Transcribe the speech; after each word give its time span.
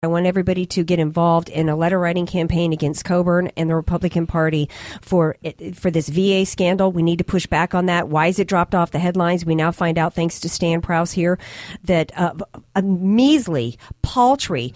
I 0.00 0.06
want 0.06 0.26
everybody 0.26 0.64
to 0.64 0.84
get 0.84 1.00
involved 1.00 1.48
in 1.48 1.68
a 1.68 1.74
letter 1.74 1.98
writing 1.98 2.24
campaign 2.24 2.72
against 2.72 3.04
Coburn 3.04 3.50
and 3.56 3.68
the 3.68 3.74
Republican 3.74 4.28
Party 4.28 4.70
for 5.02 5.36
for 5.74 5.90
this 5.90 6.08
VA 6.08 6.46
scandal. 6.46 6.92
We 6.92 7.02
need 7.02 7.18
to 7.18 7.24
push 7.24 7.48
back 7.48 7.74
on 7.74 7.86
that. 7.86 8.08
Why 8.08 8.28
is 8.28 8.38
it 8.38 8.46
dropped 8.46 8.76
off 8.76 8.92
the 8.92 9.00
headlines? 9.00 9.44
We 9.44 9.56
now 9.56 9.72
find 9.72 9.98
out, 9.98 10.14
thanks 10.14 10.38
to 10.38 10.48
Stan 10.48 10.82
Prouse 10.82 11.10
here, 11.10 11.36
that 11.82 12.16
uh, 12.16 12.34
a 12.78 12.82
measly, 12.82 13.76
paltry. 14.02 14.72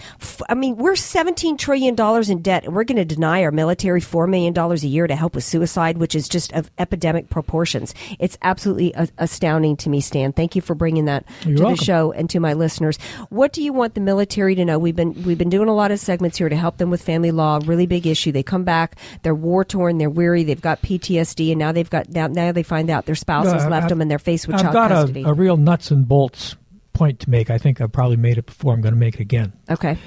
I 0.49 0.54
mean, 0.54 0.77
we're 0.77 0.96
seventeen 0.96 1.57
trillion 1.57 1.95
dollars 1.95 2.29
in 2.30 2.43
debt, 2.43 2.64
and 2.64 2.75
we're 2.75 2.85
going 2.85 2.96
to 2.96 3.05
deny 3.05 3.43
our 3.45 3.50
military 3.50 4.00
four 4.00 4.27
million 4.27 4.53
dollars 4.53 4.82
a 4.85 4.89
year 4.89 5.07
to 5.07 5.14
help 5.17 5.35
with 5.35 5.45
suicide, 5.45 5.98
which 5.98 6.14
is 6.14 6.29
just 6.29 6.53
of 6.53 6.71
epidemic 6.79 7.30
proportions. 7.30 7.95
It's 8.18 8.36
absolutely 8.43 8.93
astounding 9.18 9.77
to 9.79 9.89
me, 9.91 10.00
Stan. 10.00 10.32
Thank 10.32 10.57
you 10.57 10.62
for 10.62 10.75
bringing 10.75 11.04
that 11.07 11.25
You're 11.45 11.57
to 11.59 11.62
welcome. 11.62 11.77
the 11.77 11.85
show 11.85 12.12
and 12.12 12.29
to 12.30 12.41
my 12.41 12.53
listeners. 12.54 12.99
What 13.30 13.53
do 13.53 13.62
you 13.62 13.73
want 13.73 13.95
the 13.95 14.00
military 14.00 14.55
to 14.57 14.64
know? 14.64 14.79
We've 14.79 14.96
been 14.96 15.23
we've 15.23 15.39
been 15.39 15.50
doing 15.50 15.69
a 15.69 15.75
lot 15.75 15.91
of 15.91 16.00
segments 16.00 16.39
here 16.39 16.48
to 16.48 16.57
help 16.57 16.79
them 16.79 16.91
with 16.91 17.03
family 17.03 17.31
law. 17.31 17.61
Really 17.64 17.87
big 17.87 18.07
issue. 18.07 18.32
They 18.32 18.43
come 18.43 18.64
back, 18.64 18.96
they're 19.23 19.34
war 19.34 19.64
torn, 19.64 19.98
they're 19.98 20.11
weary, 20.11 20.43
they've 20.45 20.61
got 20.61 20.82
PTSD, 20.82 21.50
and 21.53 21.59
now 21.59 21.73
they've 21.73 21.89
got 21.89 22.09
now, 22.11 22.26
now 22.26 22.53
they 22.53 22.62
find 22.62 22.90
out 22.90 23.07
their 23.07 23.14
spouses 23.14 23.53
Uh, 23.64 23.68
left 23.68 23.84
I've- 23.84 23.89
them 23.90 24.00
and 24.00 24.11
they're 24.11 24.18
faced 24.18 24.46
with 24.46 24.57
I've 24.57 24.62
child 24.62 24.73
got 24.75 24.90
custody. 24.90 25.23
a, 25.23 25.29
a 25.29 25.32
real 25.34 25.57
nuts 25.57 25.90
and 25.90 26.07
bolts 26.09 26.57
point 27.02 27.18
to 27.18 27.30
make. 27.30 27.50
I 27.50 27.58
think 27.58 27.80
I've 27.80 27.90
probably 27.90 28.16
made 28.16 28.38
it 28.38 28.46
before. 28.46 28.72
I'm 28.72 28.80
going 28.80 28.94
to 28.94 29.00
make 29.00 29.16
it 29.16 29.20
again. 29.20 29.52
okay. 29.68 29.98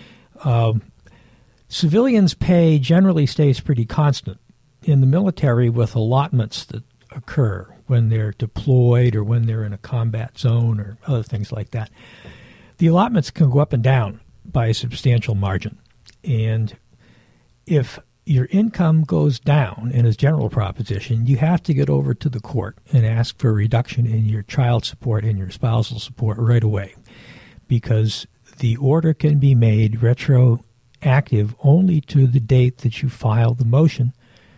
Um, 0.46 0.82
civilians' 1.68 2.34
pay 2.34 2.80
generally 2.80 3.26
stays 3.26 3.60
pretty 3.60 3.86
constant. 3.86 4.40
In 4.84 5.02
the 5.02 5.08
military, 5.08 5.70
with 5.70 5.94
allotments 5.94 6.64
that 6.66 6.84
occur 7.12 7.68
when 7.88 8.08
they're 8.08 8.32
deployed 8.32 9.14
or 9.14 9.26
when 9.26 9.46
they're 9.46 9.66
in 9.66 9.74
a 9.74 9.78
combat 9.78 10.38
zone 10.38 10.80
or 10.80 10.98
other 11.06 11.24
things 11.24 11.52
like 11.52 11.72
that, 11.72 11.90
the 12.78 12.88
allotments 12.88 13.30
can 13.30 13.50
go 13.50 13.60
up 13.60 13.74
and 13.74 13.84
down 13.84 14.22
by 14.46 14.68
a 14.68 14.74
substantial 14.74 15.36
margin. 15.36 15.78
And 16.24 16.78
if 17.66 18.00
your 18.26 18.48
income 18.50 19.04
goes 19.04 19.40
down 19.40 19.92
in 19.94 20.06
a 20.06 20.12
general 20.12 20.50
proposition, 20.50 21.28
you 21.28 21.38
have 21.38 21.62
to 21.64 21.74
get 21.74 21.90
over 21.90 22.14
to 22.16 22.28
the 22.28 22.40
court 22.40 22.78
and 22.92 23.06
ask 23.06 23.38
for 23.40 23.50
a 23.50 23.54
reduction 23.54 24.08
in 24.08 24.26
your 24.26 24.42
child 24.42 24.84
support 24.84 25.24
and 25.24 25.38
your 25.38 25.52
spousal 25.52 26.00
support 26.00 26.38
right 26.40 26.64
away 26.64 26.96
because 27.68 28.26
the 28.60 28.76
order 28.78 29.14
can 29.14 29.38
be 29.38 29.54
made 29.54 30.02
retroactive 30.02 31.56
only 31.64 32.02
to 32.02 32.26
the 32.26 32.40
date 32.40 32.80
that 32.80 33.02
you 33.04 33.10
file 33.10 33.54
the 33.54 33.66
motion 33.66 34.14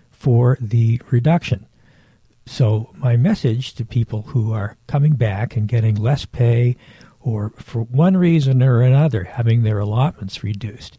for 0.09 0.57
the 0.61 1.01
reduction. 1.11 1.65
So, 2.45 2.91
my 2.95 3.17
message 3.17 3.73
to 3.73 3.83
people 3.83 4.21
who 4.21 4.53
are 4.53 4.77
coming 4.87 5.15
back 5.15 5.57
and 5.57 5.67
getting 5.67 5.95
less 5.95 6.23
pay 6.25 6.77
or 7.19 7.49
for 7.57 7.81
one 7.83 8.15
reason 8.15 8.63
or 8.63 8.81
another 8.81 9.25
having 9.25 9.63
their 9.63 9.79
allotments 9.79 10.43
reduced, 10.43 10.97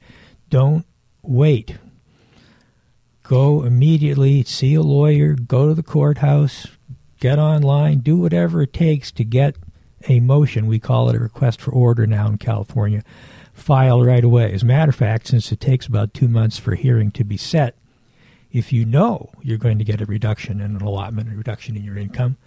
don't 0.51 0.85
wait. 1.23 1.79
Go 3.29 3.63
immediately, 3.63 4.43
see 4.45 4.73
a 4.73 4.81
lawyer, 4.81 5.35
go 5.35 5.69
to 5.69 5.75
the 5.75 5.83
courthouse, 5.83 6.67
get 7.21 7.39
online, 7.39 7.99
do 7.99 8.17
whatever 8.17 8.63
it 8.63 8.73
takes 8.73 9.13
to 9.13 9.23
get 9.23 9.55
a 10.09 10.19
motion. 10.21 10.67
We 10.67 10.79
call 10.79 11.11
it 11.11 11.15
a 11.15 11.19
request 11.19 11.61
for 11.61 11.71
order 11.71 12.07
now 12.07 12.29
in 12.29 12.39
California. 12.39 13.05
File 13.53 14.03
right 14.03 14.25
away. 14.25 14.51
As 14.55 14.63
a 14.63 14.67
matter 14.67 14.89
of 14.89 14.97
fact, 14.97 15.27
since 15.27 15.53
it 15.53 15.61
takes 15.61 15.87
about 15.87 16.15
two 16.15 16.27
months 16.27 16.57
for 16.57 16.75
hearing 16.75 17.11
to 17.11 17.23
be 17.23 17.37
set, 17.37 17.77
if 18.51 18.73
you 18.73 18.87
know 18.87 19.31
you're 19.43 19.59
going 19.59 19.77
to 19.77 19.85
get 19.85 20.01
a 20.01 20.07
reduction 20.07 20.63
in 20.63 20.75
an 20.75 20.81
allotment, 20.81 21.31
a 21.31 21.37
reduction 21.37 21.77
in 21.77 21.85
your 21.85 21.99
income, 21.99 22.39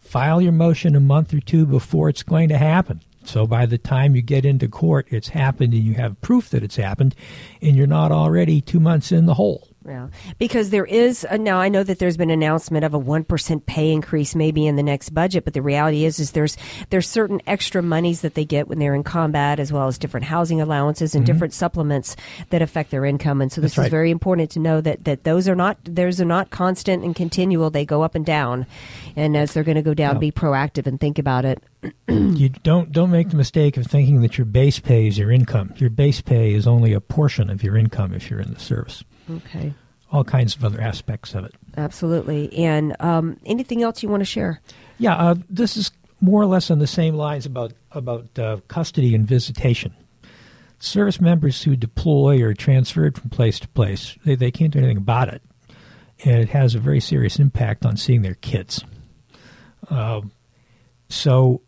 file 0.00 0.42
your 0.42 0.50
motion 0.50 0.96
a 0.96 1.00
month 1.00 1.32
or 1.34 1.40
two 1.40 1.66
before 1.66 2.08
it's 2.08 2.24
going 2.24 2.48
to 2.48 2.58
happen. 2.58 3.00
So 3.22 3.46
by 3.46 3.64
the 3.64 3.78
time 3.78 4.16
you 4.16 4.22
get 4.22 4.44
into 4.44 4.66
court, 4.66 5.06
it's 5.10 5.28
happened 5.28 5.72
and 5.72 5.84
you 5.84 5.94
have 5.94 6.20
proof 6.20 6.50
that 6.50 6.64
it's 6.64 6.76
happened, 6.76 7.14
and 7.62 7.76
you're 7.76 7.86
not 7.86 8.10
already 8.10 8.60
two 8.60 8.80
months 8.80 9.12
in 9.12 9.26
the 9.26 9.34
hole. 9.34 9.68
Yeah, 9.86 10.08
because 10.38 10.70
there 10.70 10.84
is 10.84 11.24
a, 11.30 11.38
now. 11.38 11.58
I 11.60 11.68
know 11.68 11.82
that 11.84 11.98
there's 11.98 12.16
been 12.16 12.30
announcement 12.30 12.84
of 12.84 12.92
a 12.94 12.98
one 12.98 13.22
percent 13.24 13.66
pay 13.66 13.92
increase 13.92 14.34
maybe 14.34 14.66
in 14.66 14.76
the 14.76 14.82
next 14.82 15.10
budget, 15.10 15.44
but 15.44 15.54
the 15.54 15.62
reality 15.62 16.04
is, 16.04 16.18
is 16.18 16.32
there's 16.32 16.56
there's 16.90 17.08
certain 17.08 17.40
extra 17.46 17.82
monies 17.82 18.22
that 18.22 18.34
they 18.34 18.44
get 18.44 18.66
when 18.68 18.78
they're 18.80 18.94
in 18.94 19.04
combat, 19.04 19.60
as 19.60 19.72
well 19.72 19.86
as 19.86 19.96
different 19.98 20.26
housing 20.26 20.60
allowances 20.60 21.14
and 21.14 21.24
different 21.24 21.54
supplements 21.54 22.16
that 22.50 22.62
affect 22.62 22.90
their 22.90 23.04
income. 23.04 23.40
And 23.40 23.52
so 23.52 23.60
this 23.60 23.66
Mm-hmm. 23.72 23.80
That's 23.82 23.86
is 23.88 23.92
right. 23.92 23.96
very 23.96 24.10
important 24.10 24.50
to 24.52 24.58
know 24.58 24.80
that 24.80 25.04
that 25.04 25.24
those 25.24 25.48
are 25.48 25.54
not 25.54 25.76
those 25.84 26.20
are 26.20 26.24
not 26.24 26.50
constant 26.50 27.04
and 27.04 27.14
continual. 27.14 27.70
They 27.70 27.84
go 27.84 28.02
up 28.02 28.14
and 28.14 28.24
down, 28.26 28.66
and 29.14 29.36
as 29.36 29.52
they're 29.54 29.64
going 29.64 29.76
to 29.76 29.82
go 29.82 29.94
down, 29.94 30.14
No. 30.14 30.20
be 30.20 30.32
proactive 30.32 30.86
and 30.86 30.98
think 30.98 31.18
about 31.18 31.44
it. 31.44 31.62
you 32.08 32.48
don't 32.48 32.90
don't 32.90 33.10
make 33.10 33.30
the 33.30 33.36
mistake 33.36 33.76
of 33.76 33.86
thinking 33.86 34.20
that 34.22 34.38
your 34.38 34.44
base 34.46 34.78
pay 34.80 35.06
is 35.06 35.18
your 35.18 35.30
income. 35.30 35.72
Your 35.76 35.90
base 35.90 36.20
pay 36.20 36.54
is 36.54 36.66
only 36.66 36.92
a 36.92 37.00
portion 37.00 37.50
of 37.50 37.62
your 37.62 37.76
income 37.76 38.12
if 38.14 38.30
you're 38.30 38.40
in 38.40 38.52
the 38.54 38.60
service. 38.60 39.04
Okay, 39.30 39.72
All 40.12 40.24
kinds 40.24 40.54
of 40.56 40.64
other 40.64 40.80
aspects 40.80 41.34
of 41.34 41.44
it. 41.44 41.54
absolutely. 41.76 42.52
And 42.56 42.94
um, 43.00 43.38
anything 43.44 43.82
else 43.82 44.02
you 44.02 44.08
want 44.08 44.20
to 44.20 44.24
share? 44.26 44.60
Yeah, 44.98 45.16
uh, 45.16 45.34
this 45.50 45.76
is 45.76 45.90
more 46.20 46.40
or 46.40 46.46
less 46.46 46.70
on 46.70 46.78
the 46.78 46.86
same 46.86 47.14
lines 47.16 47.44
about 47.46 47.72
about 47.92 48.38
uh, 48.38 48.58
custody 48.68 49.14
and 49.14 49.26
visitation. 49.26 49.94
Service 50.78 51.20
members 51.20 51.62
who 51.62 51.74
deploy 51.76 52.42
or 52.42 52.52
transferred 52.54 53.18
from 53.18 53.30
place 53.30 53.58
to 53.60 53.68
place, 53.68 54.16
they, 54.24 54.34
they 54.34 54.50
can't 54.50 54.72
do 54.72 54.78
anything 54.78 54.98
about 54.98 55.28
it, 55.28 55.42
and 56.24 56.40
it 56.40 56.50
has 56.50 56.74
a 56.74 56.78
very 56.78 57.00
serious 57.00 57.38
impact 57.38 57.84
on 57.86 57.96
seeing 57.96 58.22
their 58.22 58.34
kids. 58.34 58.84
Um, 59.88 60.32
so, 61.08 61.62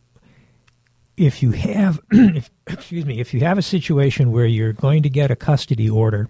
if 1.16 1.42
you 1.42 1.52
have, 1.52 2.00
if, 2.10 2.50
excuse 2.66 3.04
me, 3.06 3.18
if 3.20 3.32
you 3.34 3.40
have 3.40 3.58
a 3.58 3.62
situation 3.62 4.30
where 4.32 4.46
you're 4.46 4.72
going 4.72 5.02
to 5.04 5.10
get 5.10 5.30
a 5.30 5.36
custody 5.36 5.88
order, 5.88 6.28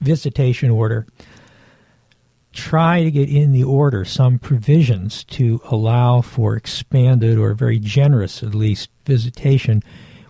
visitation 0.00 0.70
order, 0.70 1.06
try 2.52 3.04
to 3.04 3.10
get 3.10 3.28
in 3.28 3.52
the 3.52 3.64
order 3.64 4.04
some 4.04 4.38
provisions 4.38 5.24
to 5.24 5.60
allow 5.64 6.20
for 6.20 6.56
expanded 6.56 7.38
or 7.38 7.54
very 7.54 7.78
generous, 7.78 8.42
at 8.42 8.54
least, 8.54 8.90
visitation 9.04 9.82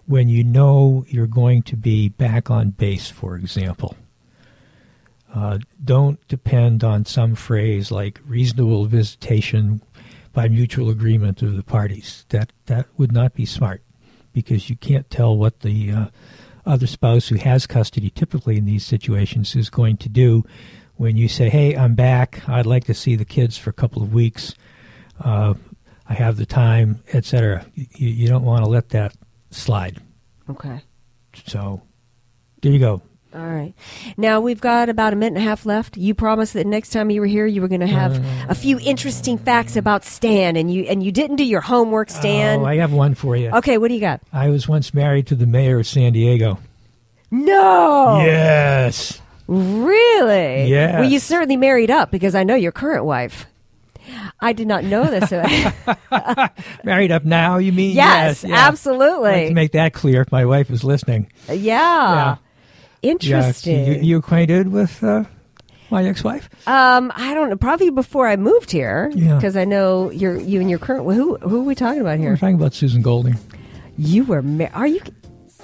when 0.07 0.29
you 0.29 0.43
know 0.43 1.05
you're 1.09 1.27
going 1.27 1.63
to 1.63 1.77
be 1.77 2.09
back 2.09 2.51
on 2.51 2.71
base, 2.71 3.09
for 3.09 3.37
example. 3.37 3.97
Uh, 5.33 5.59
don't 5.85 6.27
depend 6.27 6.83
on 6.83 7.05
some 7.05 7.37
phrase 7.37 7.93
like 7.93 8.21
reasonable 8.27 8.87
visitation 8.87 9.81
by 10.33 10.49
mutual 10.49 10.91
agreement 10.91 11.43
of 11.43 11.57
the 11.57 11.63
parties. 11.63 12.27
That 12.31 12.53
that 12.67 12.87
would 12.97 13.13
not 13.13 13.35
be 13.35 13.47
smart 13.47 13.83
because 14.33 14.69
you 14.69 14.77
can't 14.77 15.09
tell 15.09 15.37
what 15.37 15.61
the 15.61 15.93
uh, 15.93 16.07
other 16.67 16.87
spouse 16.87 17.29
who 17.29 17.37
has 17.37 17.67
custody, 17.67 18.11
typically 18.11 18.57
in 18.57 18.65
these 18.65 18.85
situations, 18.85 19.57
is 19.57 19.71
going 19.71 19.97
to 19.99 20.09
do 20.09 20.45
when 20.97 21.17
you 21.17 21.29
say, 21.29 21.49
"Hey, 21.49 21.77
I'm 21.77 21.95
back. 21.95 22.49
I'd 22.49 22.67
like 22.67 22.85
to 22.85 22.95
see 22.95 23.17
the 23.17 23.25
kids 23.25 23.57
for 23.57 23.71
a 23.71 23.75
couple 23.75 24.03
of 24.03 24.13
weeks. 24.13 24.55
Uh, 25.21 25.55
I 26.09 26.15
have 26.15 26.37
the 26.37 26.47
time, 26.47 27.03
etc." 27.13 27.65
You, 27.75 28.09
you 28.09 28.29
don't 28.29 28.45
want 28.45 28.65
to 28.65 28.71
let 28.71 28.91
that 28.91 29.15
slide. 29.51 29.99
Okay. 30.49 30.83
So, 31.47 31.83
there 32.61 32.73
you 32.73 32.79
go. 32.79 33.03
All 33.33 33.41
right. 33.47 33.75
Now 34.17 34.41
we've 34.41 34.61
got 34.61 34.89
about 34.89 35.13
a 35.13 35.17
minute 35.17 35.37
and 35.37 35.47
a 35.47 35.49
half 35.49 35.65
left. 35.65 35.97
You 35.97 36.15
promised 36.15 36.55
that 36.55 36.67
next 36.67 36.91
time 36.91 37.11
you 37.11 37.21
were 37.21 37.29
here, 37.29 37.47
you 37.47 37.61
were 37.63 37.69
going 37.69 37.81
to 37.81 37.87
have 37.87 38.21
a 38.51 38.55
few 38.57 38.81
interesting 38.81 39.39
facts 39.39 39.77
about 39.77 40.05
Stan, 40.05 40.57
and 40.57 40.73
you 40.73 40.83
and 40.85 41.01
you 41.03 41.13
didn't 41.13 41.37
do 41.37 41.45
your 41.45 41.61
homework, 41.61 42.11
Stan. 42.11 42.61
Oh, 42.61 42.65
I 42.65 42.77
have 42.79 42.93
one 42.93 43.15
for 43.15 43.37
you. 43.37 43.51
okay, 43.51 43.79
what 43.79 43.89
do 43.89 43.95
you 43.95 44.01
got? 44.01 44.21
I 44.33 44.49
was 44.49 44.67
once 44.67 44.93
married 44.93 45.29
to 45.29 45.37
the 45.37 45.47
mayor 45.47 45.79
of 45.79 45.87
San 45.87 46.13
Diego. 46.13 46.59
No, 47.31 48.21
Yes. 48.25 49.23
really? 49.47 50.65
Yes. 50.65 50.95
Well, 51.01 51.09
you 51.09 51.21
certainly 51.21 51.57
married 51.57 51.91
up 51.91 52.11
because 52.11 52.35
I 52.35 52.43
know 52.43 52.57
your 52.57 52.73
current 52.73 53.05
wife. 53.05 53.47
I 54.41 54.53
did 54.53 54.67
not 54.67 54.83
know 54.83 55.05
this. 55.05 55.31
Married 56.85 57.13
up 57.13 57.25
now, 57.25 57.59
you 57.59 57.71
mean? 57.71 57.95
yes, 57.95 58.43
yeah. 58.43 58.49
I'd 58.49 58.53
like 58.53 58.67
absolutely. 58.69 59.49
to 59.49 59.55
make 59.55 59.73
that 59.73 59.93
clear 59.93 60.23
if 60.23 60.33
my 60.33 60.45
wife 60.45 60.71
is 60.71 60.83
listening. 60.83 61.31
yeah. 61.49 61.55
Yeah. 61.57 62.37
Interesting. 63.03 63.85
Yeah. 63.87 63.93
You, 63.95 64.03
you 64.03 64.17
acquainted 64.19 64.69
with 64.69 65.03
uh, 65.03 65.25
my 65.91 66.05
ex-wife? 66.05 66.49
Um, 66.67 67.11
I 67.15 67.35
don't 67.35 67.51
know. 67.51 67.57
Probably 67.57 67.91
before 67.91 68.29
I 68.29 68.37
moved 68.37 68.71
here, 68.71 69.11
Yeah. 69.15 69.37
because 69.37 69.57
I 69.57 69.65
know 69.65 70.11
you're 70.11 70.39
you 70.39 70.61
and 70.61 70.69
your 70.71 70.79
current. 70.79 71.05
Who 71.05 71.37
who 71.37 71.61
are 71.61 71.65
we 71.65 71.75
talking 71.75 72.01
about 72.01 72.19
here? 72.19 72.31
We're 72.31 72.37
talking 72.37 72.57
about 72.57 72.75
Susan 72.75 73.03
Golding. 73.03 73.37
You 73.97 74.25
were. 74.25 74.43
Mar- 74.43 74.71
are 74.75 74.87
you? 74.87 75.01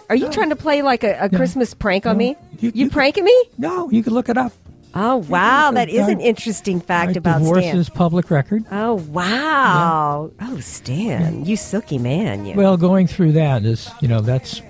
Are 0.08 0.16
you 0.16 0.30
trying 0.30 0.50
to 0.50 0.56
play 0.56 0.82
like 0.82 1.02
a, 1.04 1.24
a 1.24 1.28
No. 1.28 1.36
Christmas 1.38 1.74
prank 1.74 2.06
on 2.06 2.14
No. 2.14 2.18
me? 2.18 2.28
You- 2.60 2.70
You, 2.74 2.84
you- 2.84 2.90
pranking 2.90 3.24
me? 3.24 3.44
No, 3.58 3.90
you 3.90 4.02
can 4.02 4.14
look 4.14 4.28
it 4.28 4.38
up. 4.38 4.52
Oh 4.98 5.16
wow, 5.16 5.72
that 5.72 5.90
is 5.90 6.08
an 6.08 6.20
interesting 6.22 6.80
fact 6.80 7.10
My 7.12 7.18
about 7.18 7.38
divorce 7.40 7.64
Stan. 7.64 7.76
is 7.76 7.90
public 7.90 8.30
record. 8.30 8.64
Oh 8.70 8.94
wow. 8.94 10.30
Oh 10.40 10.60
Stan, 10.60 11.44
you 11.44 11.56
silky 11.56 11.98
man. 11.98 12.46
You. 12.46 12.54
Well, 12.54 12.78
going 12.78 13.06
through 13.06 13.32
that 13.32 13.66
is, 13.66 13.90
you 14.00 14.08
know, 14.08 14.20
that's 14.22 14.62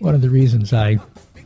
one 0.00 0.14
of 0.14 0.20
the 0.20 0.28
reasons 0.28 0.74
I 0.74 0.98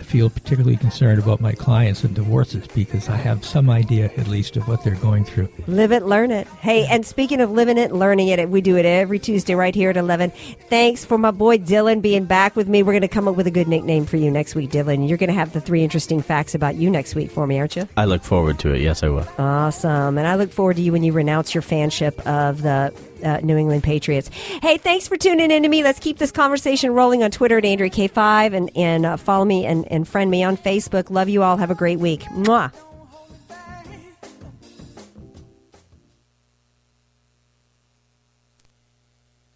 feel 0.03 0.31
particularly 0.31 0.77
concerned 0.77 1.23
about 1.23 1.41
my 1.41 1.53
clients 1.53 2.05
and 2.05 2.15
divorces 2.15 2.67
because 2.69 3.09
I 3.09 3.17
have 3.17 3.45
some 3.45 3.71
idea, 3.71 4.11
at 4.17 4.29
least, 4.29 4.57
of 4.57 4.67
what 4.69 4.85
they're 4.85 4.95
going 4.97 5.25
through. 5.25 5.49
Live 5.67 5.93
it, 5.93 6.05
learn 6.05 6.31
it. 6.31 6.47
Hey, 6.61 6.87
and 6.87 7.05
speaking 7.05 7.41
of 7.41 7.51
living 7.51 7.79
it, 7.79 7.93
learning 7.93 8.29
it, 8.29 8.49
we 8.49 8.61
do 8.61 8.77
it 8.77 8.85
every 8.85 9.19
Tuesday 9.19 9.55
right 9.55 9.75
here 9.75 9.91
at 9.91 9.97
11. 9.97 10.31
Thanks 10.69 11.05
for 11.05 11.19
my 11.19 11.31
boy 11.31 11.59
Dylan 11.59 12.03
being 12.03 12.25
back 12.25 12.57
with 12.57 12.69
me. 12.69 12.83
We're 12.83 12.93
going 12.93 13.03
to 13.03 13.09
come 13.09 13.29
up 13.29 13.37
with 13.37 13.47
a 13.47 13.51
good 13.51 13.69
nickname 13.69 14.07
for 14.07 14.17
you 14.17 14.31
next 14.31 14.55
week, 14.55 14.71
Dylan. 14.71 15.09
You're 15.09 15.19
going 15.19 15.29
to 15.29 15.35
have 15.35 15.53
the 15.53 15.61
three 15.61 15.83
interesting 15.83 16.23
facts 16.23 16.55
about 16.55 16.77
you 16.77 16.91
next 16.91 17.15
week 17.15 17.31
for 17.31 17.47
me, 17.47 17.59
aren't 17.59 17.77
you? 17.77 17.89
I 17.97 18.05
look 18.05 18.23
forward 18.23 18.59
to 18.61 18.73
it. 18.73 18.81
Yes, 18.81 19.03
I 19.03 19.09
will. 19.09 19.29
Awesome. 19.39 20.19
And 20.19 20.27
I 20.27 20.37
look 20.37 20.53
forward 20.53 20.77
to 20.77 20.83
you 20.83 20.93
when 20.93 21.03
you 21.03 21.13
renounce 21.13 21.55
your 21.55 21.63
fanship 21.63 22.19
of 22.27 22.63
the 22.63 22.93
uh, 23.25 23.41
New 23.41 23.57
England 23.57 23.83
Patriots. 23.83 24.29
Hey, 24.29 24.79
thanks 24.79 25.09
for 25.09 25.17
tuning 25.17 25.51
in 25.51 25.63
to 25.63 25.69
me. 25.69 25.83
Let's 25.83 26.01
keep 26.01 26.19
this 26.19 26.31
conversation 26.31 26.93
rolling 26.93 27.23
on 27.23 27.31
Twitter 27.31 27.59
at 27.59 27.65
Andrea 27.65 27.91
K5 27.91 28.55
and, 28.55 28.77
and 28.77 29.07
uh, 29.07 29.17
follow 29.17 29.45
me 29.45 29.67
and, 29.67 29.91
and 29.91 30.07
friend 30.07 30.31
me 30.31 30.43
on 30.43 30.57
Facebook. 30.57 31.11
Love 31.11 31.29
you 31.29 31.43
all. 31.43 31.57
Have 31.57 31.71
a 31.71 31.75
great 31.75 31.99
week. 31.99 32.21
Mwah. 32.35 32.73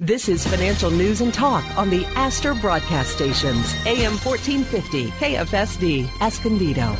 This 0.02 0.28
is 0.28 0.44
financial 0.44 0.90
news 0.90 1.20
and 1.20 1.32
talk 1.32 1.64
on 1.78 1.88
the 1.88 2.04
Astor 2.16 2.54
Broadcast 2.54 3.12
Stations, 3.12 3.72
AM 3.86 4.18
1450, 4.18 5.10
KFSD, 5.10 6.08
Escondido. 6.20 6.96